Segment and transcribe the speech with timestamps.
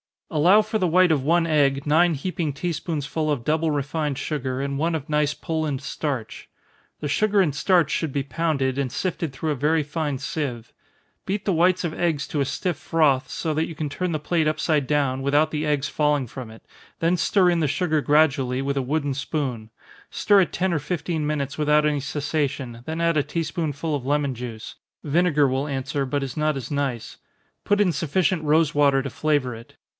[0.35, 4.61] _Allow for the white of one egg nine heaping tea spoonsful of double refined sugar,
[4.61, 6.49] and one of nice Poland starch.
[7.01, 10.71] The sugar and starch should be pounded, and sifted through a very fine sieve.
[11.25, 14.19] Beat the whites of eggs to a stiff froth, so that you can turn the
[14.21, 16.65] plate upside down, without the eggs falling from it
[16.99, 19.69] then stir in the sugar gradually, with a wooden spoon
[20.09, 24.05] stir it ten or fifteen minutes without any cessation then add a tea spoonful of
[24.05, 27.17] lemon juice, (vinegar will answer, but is not as nice)
[27.65, 29.75] put in sufficient rosewater to flavor it.